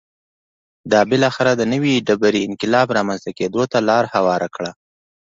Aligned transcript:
دا 0.91 1.01
بالاخره 1.09 1.51
د 1.55 1.61
نوې 1.73 1.93
ډبرې 2.07 2.39
انقلاب 2.47 2.87
رامنځته 2.97 3.31
کېدو 3.39 3.61
ته 3.71 3.77
لار 3.89 4.03
هواره 4.15 4.47
کړه 4.55 4.71